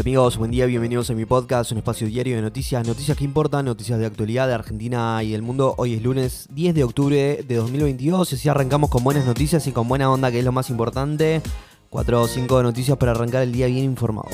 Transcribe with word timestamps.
Amigos, 0.00 0.38
buen 0.38 0.50
día, 0.50 0.64
bienvenidos 0.64 1.10
a 1.10 1.12
mi 1.12 1.26
podcast, 1.26 1.70
un 1.70 1.78
espacio 1.78 2.06
diario 2.06 2.34
de 2.36 2.42
noticias, 2.42 2.86
noticias 2.86 3.16
que 3.16 3.24
importan, 3.24 3.66
noticias 3.66 3.98
de 3.98 4.06
actualidad 4.06 4.48
de 4.48 4.54
Argentina 4.54 5.22
y 5.22 5.32
del 5.32 5.42
mundo. 5.42 5.74
Hoy 5.76 5.94
es 5.94 6.02
lunes 6.02 6.48
10 6.50 6.74
de 6.74 6.84
octubre 6.84 7.44
de 7.46 7.54
2022 7.56 8.32
y 8.32 8.34
así 8.34 8.48
arrancamos 8.48 8.88
con 8.88 9.04
buenas 9.04 9.26
noticias 9.26 9.66
y 9.66 9.72
con 9.72 9.86
buena 9.88 10.10
onda, 10.10 10.32
que 10.32 10.38
es 10.38 10.44
lo 10.44 10.52
más 10.52 10.70
importante. 10.70 11.42
Cuatro 11.90 12.22
o 12.22 12.26
cinco 12.26 12.62
noticias 12.62 12.96
para 12.96 13.12
arrancar 13.12 13.42
el 13.42 13.52
día 13.52 13.66
bien 13.66 13.84
informado. 13.84 14.28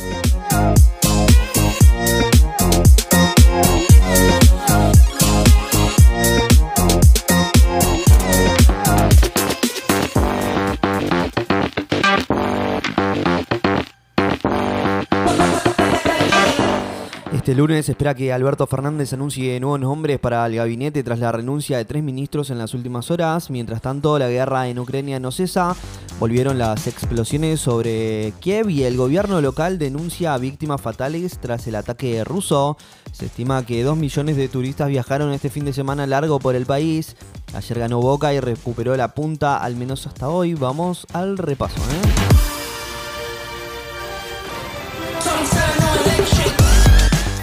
Este 17.48 17.56
lunes 17.56 17.88
espera 17.88 18.14
que 18.14 18.30
Alberto 18.30 18.66
Fernández 18.66 19.14
anuncie 19.14 19.58
nuevos 19.58 19.80
nombres 19.80 20.18
para 20.18 20.44
el 20.44 20.56
gabinete 20.56 21.02
tras 21.02 21.18
la 21.18 21.32
renuncia 21.32 21.78
de 21.78 21.86
tres 21.86 22.02
ministros 22.02 22.50
en 22.50 22.58
las 22.58 22.74
últimas 22.74 23.10
horas. 23.10 23.48
Mientras 23.48 23.80
tanto, 23.80 24.18
la 24.18 24.28
guerra 24.28 24.68
en 24.68 24.78
Ucrania 24.78 25.18
no 25.18 25.30
cesa. 25.32 25.74
Volvieron 26.20 26.58
las 26.58 26.86
explosiones 26.86 27.58
sobre 27.58 28.34
Kiev 28.40 28.68
y 28.68 28.82
el 28.82 28.98
gobierno 28.98 29.40
local 29.40 29.78
denuncia 29.78 30.36
víctimas 30.36 30.82
fatales 30.82 31.38
tras 31.38 31.66
el 31.66 31.76
ataque 31.76 32.22
ruso. 32.22 32.76
Se 33.12 33.24
estima 33.24 33.64
que 33.64 33.82
dos 33.82 33.96
millones 33.96 34.36
de 34.36 34.48
turistas 34.48 34.88
viajaron 34.88 35.32
este 35.32 35.48
fin 35.48 35.64
de 35.64 35.72
semana 35.72 36.06
largo 36.06 36.40
por 36.40 36.54
el 36.54 36.66
país. 36.66 37.16
Ayer 37.54 37.78
ganó 37.78 38.02
Boca 38.02 38.34
y 38.34 38.40
recuperó 38.40 38.94
la 38.94 39.14
punta, 39.14 39.56
al 39.56 39.74
menos 39.74 40.06
hasta 40.06 40.28
hoy. 40.28 40.52
Vamos 40.52 41.06
al 41.14 41.38
repaso. 41.38 41.80
¿eh? 41.80 42.27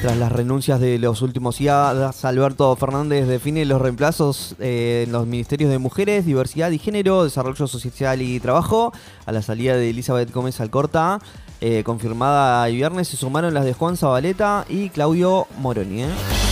Tras 0.05 0.17
las 0.17 0.31
renuncias 0.31 0.79
de 0.79 0.99
los 0.99 1.23
últimos 1.23 1.57
días, 1.57 2.25
Alberto 2.25 2.75
Fernández 2.75 3.27
define 3.27 3.65
los 3.65 3.81
reemplazos 3.81 4.55
eh, 4.59 5.05
en 5.07 5.11
los 5.11 5.25
ministerios 5.25 5.71
de 5.71 5.79
Mujeres, 5.79 6.27
Diversidad 6.27 6.69
y 6.69 6.77
Género, 6.77 7.23
Desarrollo 7.23 7.65
Social 7.65 8.21
y 8.21 8.39
Trabajo. 8.39 8.93
A 9.25 9.31
la 9.31 9.41
salida 9.41 9.75
de 9.75 9.89
Elizabeth 9.89 10.31
Gómez 10.31 10.61
Alcorta, 10.61 11.19
eh, 11.59 11.81
confirmada 11.83 12.67
el 12.67 12.75
viernes, 12.75 13.07
se 13.07 13.17
sumaron 13.17 13.55
las 13.55 13.65
de 13.65 13.73
Juan 13.73 13.97
Zabaleta 13.97 14.67
y 14.69 14.89
Claudio 14.89 15.47
Moroni. 15.57 16.03
¿eh? 16.03 16.44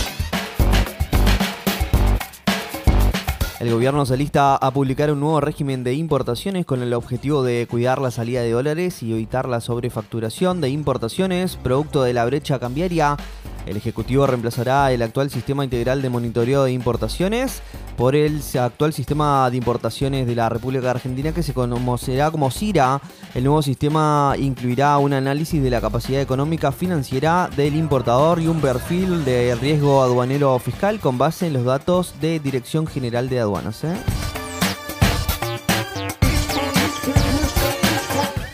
El 3.64 3.72
gobierno 3.72 4.04
se 4.04 4.12
alista 4.12 4.56
a 4.56 4.70
publicar 4.72 5.10
un 5.10 5.20
nuevo 5.20 5.40
régimen 5.40 5.84
de 5.84 5.94
importaciones 5.94 6.66
con 6.66 6.82
el 6.82 6.92
objetivo 6.92 7.42
de 7.42 7.66
cuidar 7.66 7.98
la 7.98 8.10
salida 8.10 8.42
de 8.42 8.50
dólares 8.50 9.02
y 9.02 9.10
evitar 9.10 9.48
la 9.48 9.62
sobrefacturación 9.62 10.60
de 10.60 10.68
importaciones, 10.68 11.56
producto 11.56 12.02
de 12.02 12.12
la 12.12 12.26
brecha 12.26 12.58
cambiaria. 12.58 13.16
El 13.64 13.78
Ejecutivo 13.78 14.26
reemplazará 14.26 14.92
el 14.92 15.00
actual 15.00 15.30
sistema 15.30 15.64
integral 15.64 16.02
de 16.02 16.10
monitoreo 16.10 16.64
de 16.64 16.72
importaciones 16.72 17.62
por 17.96 18.14
el 18.16 18.40
actual 18.60 18.92
sistema 18.92 19.48
de 19.50 19.56
importaciones 19.56 20.26
de 20.26 20.34
la 20.34 20.48
República 20.48 20.90
Argentina 20.90 21.32
que 21.32 21.42
se 21.42 21.54
conocerá 21.54 22.30
como 22.30 22.50
CIRA. 22.50 23.00
El 23.34 23.44
nuevo 23.44 23.62
sistema 23.62 24.34
incluirá 24.38 24.98
un 24.98 25.12
análisis 25.12 25.62
de 25.62 25.70
la 25.70 25.80
capacidad 25.80 26.20
económica 26.20 26.72
financiera 26.72 27.48
del 27.56 27.76
importador 27.76 28.40
y 28.40 28.48
un 28.48 28.60
perfil 28.60 29.24
de 29.24 29.54
riesgo 29.54 30.02
aduanero 30.02 30.58
fiscal 30.58 31.00
con 31.00 31.18
base 31.18 31.46
en 31.46 31.52
los 31.52 31.64
datos 31.64 32.14
de 32.20 32.40
Dirección 32.40 32.86
General 32.86 33.28
de 33.28 33.40
Aduanas. 33.40 33.84
¿eh? 33.84 33.94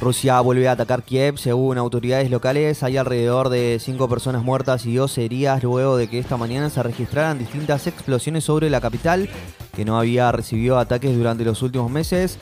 Rusia 0.00 0.40
vuelve 0.40 0.66
a 0.66 0.72
atacar 0.72 1.02
Kiev. 1.02 1.38
Según 1.38 1.76
autoridades 1.76 2.30
locales, 2.30 2.82
hay 2.82 2.96
alrededor 2.96 3.50
de 3.50 3.78
5 3.78 4.08
personas 4.08 4.42
muertas 4.42 4.86
y 4.86 4.94
12 4.94 5.26
heridas 5.26 5.62
luego 5.62 5.98
de 5.98 6.08
que 6.08 6.18
esta 6.18 6.38
mañana 6.38 6.70
se 6.70 6.82
registraran 6.82 7.38
distintas 7.38 7.86
explosiones 7.86 8.44
sobre 8.44 8.70
la 8.70 8.80
capital, 8.80 9.28
que 9.76 9.84
no 9.84 9.98
había 9.98 10.32
recibido 10.32 10.78
ataques 10.78 11.14
durante 11.14 11.44
los 11.44 11.60
últimos 11.60 11.90
meses. 11.90 12.38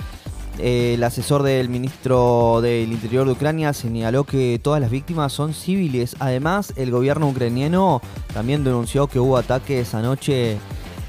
El 0.58 1.02
asesor 1.02 1.42
del 1.42 1.68
ministro 1.68 2.60
del 2.60 2.92
Interior 2.92 3.26
de 3.26 3.32
Ucrania 3.32 3.72
señaló 3.72 4.24
que 4.24 4.60
todas 4.62 4.80
las 4.80 4.90
víctimas 4.90 5.32
son 5.32 5.52
civiles. 5.52 6.14
Además, 6.20 6.72
el 6.76 6.92
gobierno 6.92 7.28
ucraniano 7.28 8.00
también 8.32 8.62
denunció 8.62 9.08
que 9.08 9.18
hubo 9.18 9.36
ataques 9.36 9.94
anoche 9.94 10.58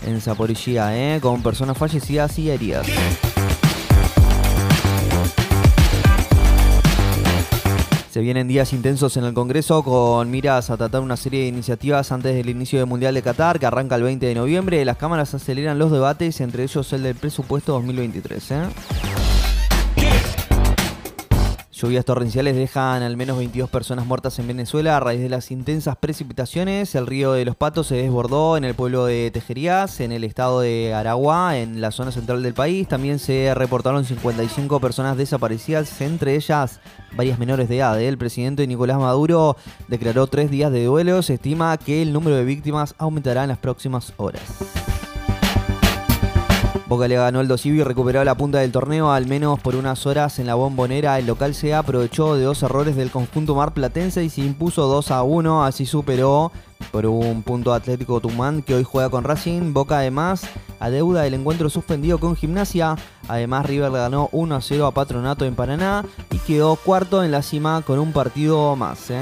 en 0.05 0.21
Zaporizhia, 0.21 0.97
¿eh? 0.97 1.19
con 1.19 1.43
personas 1.43 1.77
fallecidas 1.77 2.37
y 2.39 2.49
heridas. 2.49 2.87
Se 8.19 8.23
vienen 8.23 8.49
días 8.49 8.73
intensos 8.73 9.15
en 9.15 9.23
el 9.23 9.33
Congreso 9.33 9.81
con 9.81 10.29
miras 10.29 10.69
a 10.69 10.75
tratar 10.75 10.99
una 10.99 11.15
serie 11.15 11.43
de 11.43 11.47
iniciativas 11.47 12.11
antes 12.11 12.35
del 12.35 12.49
inicio 12.49 12.77
del 12.77 12.85
Mundial 12.85 13.13
de 13.13 13.21
Qatar, 13.21 13.59
que 13.59 13.65
arranca 13.65 13.95
el 13.95 14.03
20 14.03 14.25
de 14.25 14.35
noviembre. 14.35 14.83
Las 14.83 14.97
cámaras 14.97 15.33
aceleran 15.33 15.79
los 15.79 15.89
debates, 15.89 16.41
entre 16.41 16.63
ellos 16.63 16.91
el 16.91 17.03
del 17.03 17.15
presupuesto 17.15 17.71
2023. 17.71 18.51
¿eh? 18.51 18.63
Lluvias 21.81 22.03
torrenciales 22.03 22.57
dejan 22.57 23.03
al 23.03 23.15
menos 23.15 23.37
22 23.37 23.69
personas 23.69 24.05
muertas 24.05 24.37
en 24.37 24.47
Venezuela 24.47 24.97
a 24.97 24.99
raíz 24.99 25.21
de 25.21 25.29
las 25.29 25.49
intensas 25.49 25.95
precipitaciones. 25.95 26.93
El 26.93 27.07
río 27.07 27.31
de 27.31 27.45
los 27.45 27.55
Patos 27.55 27.87
se 27.87 27.95
desbordó 27.95 28.57
en 28.57 28.65
el 28.65 28.73
pueblo 28.73 29.05
de 29.05 29.31
Tejerías, 29.31 30.01
en 30.01 30.11
el 30.11 30.25
estado 30.25 30.59
de 30.59 30.93
Aragua, 30.93 31.57
en 31.57 31.79
la 31.79 31.91
zona 31.91 32.11
central 32.11 32.43
del 32.43 32.53
país. 32.53 32.85
También 32.85 33.17
se 33.17 33.53
reportaron 33.55 34.03
55 34.03 34.81
personas 34.81 35.15
desaparecidas, 35.15 36.01
entre 36.01 36.35
ellas 36.35 36.81
varias 37.15 37.39
menores 37.39 37.69
de 37.69 37.77
edad. 37.77 38.01
El 38.01 38.17
presidente 38.17 38.67
Nicolás 38.67 38.97
Maduro 38.97 39.55
declaró 39.87 40.27
tres 40.27 40.51
días 40.51 40.73
de 40.73 40.83
duelo. 40.83 41.21
Se 41.21 41.35
estima 41.35 41.77
que 41.77 42.01
el 42.01 42.11
número 42.11 42.35
de 42.35 42.43
víctimas 42.43 42.93
aumentará 42.97 43.43
en 43.43 43.49
las 43.49 43.57
próximas 43.57 44.11
horas. 44.17 44.41
Boca 46.89 47.07
le 47.07 47.17
ganó 47.17 47.39
el 47.39 47.47
Dosivi 47.47 47.81
y 47.81 47.83
recuperó 47.83 48.23
la 48.23 48.33
punta 48.33 48.57
del 48.57 48.71
torneo 48.71 49.11
al 49.11 49.27
menos 49.27 49.59
por 49.59 49.75
unas 49.75 50.07
horas 50.07 50.39
en 50.39 50.47
la 50.47 50.55
bombonera. 50.55 51.19
El 51.19 51.27
local 51.27 51.53
se 51.53 51.75
aprovechó 51.75 52.33
de 52.33 52.41
dos 52.41 52.63
errores 52.63 52.95
del 52.95 53.11
conjunto 53.11 53.53
marplatense 53.53 54.23
y 54.23 54.29
se 54.31 54.41
impuso 54.41 54.87
2 54.87 55.11
a 55.11 55.21
1. 55.21 55.65
Así 55.65 55.85
superó 55.85 56.51
por 56.91 57.05
un 57.05 57.43
punto 57.43 57.75
Atlético 57.75 58.19
Tumán 58.19 58.63
que 58.63 58.73
hoy 58.73 58.83
juega 58.83 59.11
con 59.11 59.23
Racing. 59.23 59.71
Boca 59.71 59.99
además 59.99 60.47
adeuda 60.79 61.27
el 61.27 61.35
encuentro 61.35 61.69
suspendido 61.69 62.17
con 62.17 62.35
Gimnasia. 62.35 62.95
Además 63.27 63.67
River 63.67 63.91
le 63.91 63.99
ganó 63.99 64.27
1 64.31 64.55
a 64.55 64.61
0 64.61 64.87
a 64.87 64.91
Patronato 64.91 65.45
en 65.45 65.53
Paraná 65.53 66.03
y 66.31 66.39
quedó 66.39 66.75
cuarto 66.75 67.23
en 67.23 67.29
la 67.29 67.43
cima 67.43 67.83
con 67.83 67.99
un 67.99 68.13
partido 68.13 68.75
más. 68.75 69.11
¿eh? 69.11 69.21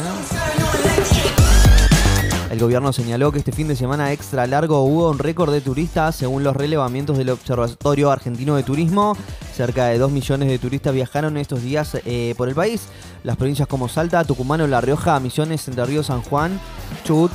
El 2.57 2.63
gobierno 2.63 2.91
señaló 2.91 3.31
que 3.31 3.37
este 3.37 3.51
fin 3.51 3.67
de 3.67 3.75
semana 3.75 4.11
extra 4.11 4.47
largo 4.47 4.81
hubo 4.81 5.11
un 5.11 5.19
récord 5.19 5.53
de 5.53 5.61
turistas 5.61 6.15
según 6.15 6.43
los 6.43 6.55
relevamientos 6.55 7.15
del 7.15 7.29
Observatorio 7.29 8.09
Argentino 8.09 8.55
de 8.55 8.63
Turismo. 8.63 9.15
Cerca 9.55 9.85
de 9.85 9.99
2 9.99 10.11
millones 10.11 10.49
de 10.49 10.57
turistas 10.57 10.91
viajaron 10.91 11.37
estos 11.37 11.61
días 11.61 11.99
eh, 12.03 12.33
por 12.35 12.49
el 12.49 12.55
país. 12.55 12.87
Las 13.23 13.37
provincias 13.37 13.67
como 13.67 13.87
Salta, 13.87 14.23
Tucumán 14.23 14.67
La 14.71 14.81
Rioja, 14.81 15.19
Misiones, 15.19 15.67
Entre 15.67 15.85
Ríos, 15.85 16.07
San 16.07 16.23
Juan, 16.23 16.59
Chubut 17.03 17.31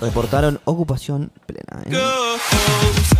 reportaron 0.00 0.58
ocupación 0.64 1.30
plena. 1.44 1.82
¿eh? 1.84 3.19